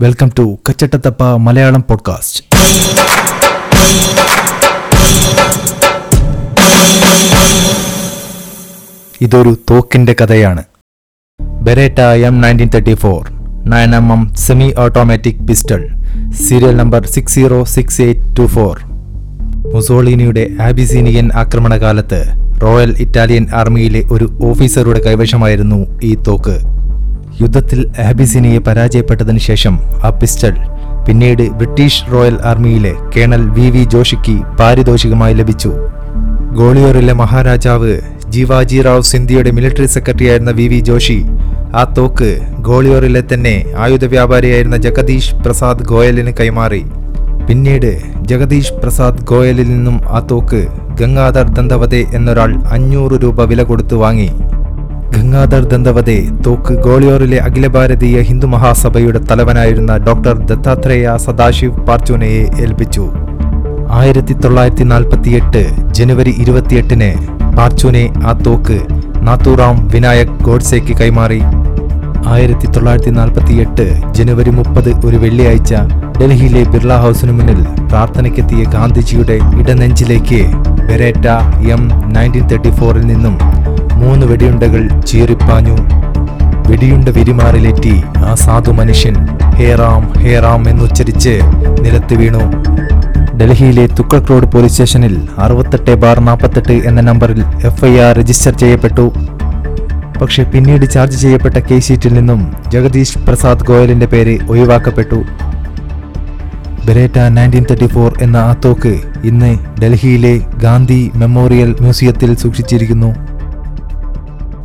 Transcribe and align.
Welcome 0.00 0.30
to 0.38 0.58
കച്ചട്ടത്തപ്പ 0.68 1.36
Malayalam 1.36 1.84
podcast 1.88 2.40
ഇതൊരു 9.20 9.56
തോക്കിന്റെ 9.70 10.16
കഥയാണ്. 10.20 10.62
Beretta 11.62 12.00
M 12.00 12.40
nineteen 12.40 12.70
thirty 12.74 12.94
four 12.94 13.28
nine 13.64 13.94
M 13.94 14.12
M 14.12 14.34
semi 14.34 14.74
automatic 14.78 15.42
pistol 15.48 15.82
serial 16.46 16.76
number 16.76 17.06
six 17.06 17.34
zero 17.34 17.64
six 17.64 18.02
eight 18.02 18.38
two 18.38 18.46
four 18.46 18.76
മുസോളിനിയുടെ 19.74 20.46
ആബിസീനിയൻ 20.60 21.32
ആക്രമണകാലത്ത് 21.34 22.20
royal 22.62 22.96
Italian 22.98 23.46
ആർമിയിലെ 23.54 24.02
ഒരു 24.10 24.38
ഓഫീസറുടെ 24.42 25.00
കൈവശമായിരുന്നു 25.00 26.00
ഈ 26.02 26.14
തോക്ക്. 26.28 26.77
യുദ്ധത്തിൽ 27.40 27.80
ആബിസിനിയെ 28.08 28.58
പരാജയപ്പെട്ടതിന് 28.58 29.40
ശേഷം 29.48 29.74
ആ 30.06 30.08
പിസ്റ്റൾ 30.20 30.54
പിന്നീട് 31.06 31.42
ബ്രിട്ടീഷ് 31.58 32.04
റോയൽ 32.12 32.36
ആർമിയിലെ 32.50 32.92
കേണൽ 33.16 33.42
വി 33.56 33.66
വി 33.74 33.82
ജോഷിക്ക് 33.84 34.34
പാരിതോഷികമായി 34.60 35.34
ലഭിച്ചു. 35.34 35.70
ഗോളിയോറിലെ 36.58 37.12
മഹാരാജാവ് 37.12 37.92
ജീവാജിറാവ് 38.34 39.02
സിന്ധിയുടെ 39.02 39.50
മിലിറ്ററി 39.50 39.86
സെക്രട്ടറിയായിരുന്ന 39.86 40.50
വി 40.50 40.66
വി 40.66 40.80
ജോഷി 40.88 41.18
ആ 41.80 41.84
തോക്ക് 41.98 42.30
ഗോളിയോറിലെ 42.68 43.22
തന്നെ 43.32 43.54
ആയുധ 43.76 44.04
വ്യാപാരിയായിരുന്ന 44.04 44.76
ജഗദീഷ് 44.86 45.34
പ്രസാദ് 45.44 45.86
ഗോയലിന് 45.92 46.32
കൈമാറി. 46.40 46.82
പിന്നീട് 47.48 47.90
ജഗദീഷ് 48.30 48.76
പ്രസാദ് 48.82 49.24
ഗോയലിൽ 49.24 49.68
നിന്നും 49.74 49.96
ആ 50.16 50.20
തോക്ക് 50.30 50.62
ഗംഗാധർ 51.00 51.48
ദന്തവതെ 51.56 52.04
എന്നൊരാൾ 52.14 52.50
അഞ്ഞൂറ് 52.76 53.16
രൂപ 53.22 53.44
വില 53.44 53.62
കൊടുത്തു 53.62 53.96
വാങ്ങി. 53.96 54.30
ഗംഗാധർ 55.14 55.62
ദന്തവതെ 55.72 56.16
തോക്ക് 56.44 56.74
ഗോളിയോറിലെ 56.86 57.38
അഖില 57.46 57.66
ഭാരതീയ 57.76 58.16
ഹിന്ദു 58.28 58.46
മഹാസഭയുടെ 58.54 59.20
തലവനായിരുന്ന 59.30 59.92
ഡോക്ടർ 60.06 60.34
ദത്താത്രേയ 60.50 61.16
സദാശിവ് 61.24 61.84
പാർച്ചൂനയെ 61.88 62.42
ഏൽപ്പിച്ചു. 62.64 63.04
ആയിരത്തി 64.00 64.34
തൊള്ളായിരത്തി 64.42 64.84
നാൽപ്പത്തിയെട്ട് 64.92 65.62
ജനുവരി 65.98 66.32
ഇരുപത്തിയെട്ടിന് 66.42 67.10
പാർച്ചൂനെ 67.58 68.04
ആ 68.30 68.32
തോക്ക് 68.46 68.78
നാത്തൂറാം 69.28 69.76
വിനായക് 69.92 70.36
ഗോഡ്സേക്ക് 70.48 70.94
കൈമാറി. 71.00 71.40
ആയിരത്തി 72.34 72.66
തൊള്ളായിരത്തി 72.74 73.12
നാൽപ്പത്തിയെട്ട് 73.18 73.84
ജനുവരി 74.16 74.52
മുപ്പത് 74.58 74.90
ഒരു 75.06 75.18
വെള്ളിയാഴ്ച 75.24 75.74
ഡൽഹിയിലെ 76.18 76.62
ബിർള 76.72 76.92
ഹൗസിനു 77.04 77.32
മുന്നിൽ 77.32 77.60
പ്രാർത്ഥനയ്ക്കെത്തിയ 77.90 78.62
ഗാന്ധിജിയുടെ 78.74 79.36
ഇടനെഞ്ചിലേക്ക് 79.60 80.40
ബെരേറ്റ 80.88 81.26
എം 81.74 81.82
നയന്റീൻ 82.14 82.46
തേർട്ടി 82.52 82.72
ഫോറിൽ 82.78 83.06
നിന്നും 83.06 83.36
മൂന്ന് 84.00 84.26
വെടിയുണ്ടകൾ 84.26 85.00
ചീറിപ്പാഞ്ഞു. 85.00 85.76
വെടിയുണ്ട 86.70 87.08
വിരിമാറിലേറ്റി 87.08 88.02
ആ 88.16 88.34
സാധു 88.34 88.70
മനുഷ്യൻ 88.70 89.14
ഹേറാം 89.58 90.12
ഹേറാം 90.22 90.68
എന്നുച്ചരിച്ച് 90.70 91.40
നിലത്ത് 91.80 92.14
വീണു. 92.14 92.42
ഡൽഹിയിലെ 93.38 93.86
തുക്കക് 93.86 94.30
റോഡ് 94.30 94.46
പോലീസ് 94.52 94.72
സ്റ്റേഷനിൽ 94.72 95.28
അറുപത്തെട്ട് 95.38 95.94
ബാർ 95.94 96.20
നാൽപ്പത്തെട്ട് 96.20 96.72
എന്ന 96.72 97.00
നമ്പറിൽ 97.00 97.40
എഫ്ഐആർ 97.66 98.18
രജിസ്റ്റർ 98.18 98.52
ചെയ്യപ്പെട്ടു. 98.52 99.12
പക്ഷേ 100.20 100.42
പിന്നീട് 100.44 100.90
ചാർജ് 100.90 101.18
ചെയ്യപ്പെട്ട 101.22 101.54
കേസ് 101.54 101.88
ഷീറ്റിൽ 101.88 102.14
നിന്നും 102.14 102.40
ജഗദീഷ് 102.68 103.18
പ്രസാദ് 103.18 103.64
ഗോയലിന്റെ 103.64 104.06
പേര് 104.06 104.38
ഒഴിവാക്കപ്പെട്ടു. 104.48 105.20
ബെരേറ്റ 106.86 107.18
നയന്റീൻ 107.18 107.64
തേർട്ടി 107.70 107.86
ഫോർ 107.86 108.10
എന്ന 108.22 108.36
ആ 108.36 108.52
തോക്ക് 108.64 108.94
ഇന്ന് 109.24 109.58
ഡൽഹിയിലെ 109.82 110.40
ഗാന്ധി 110.62 111.10
മെമ്മോറിയൽ 111.14 111.76
മ്യൂസിയത്തിൽ 111.80 112.36
സൂക്ഷിച്ചിരിക്കുന്നു. 112.36 113.27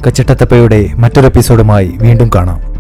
കച്ചട്ടത്തപ്പയുടെ 0.08 0.82
മറ്റൊരു 0.98 1.26
എപ്പിസോഡുമായി 1.26 1.92
വീണ്ടും 2.02 2.30
കാണാം. 2.36 2.74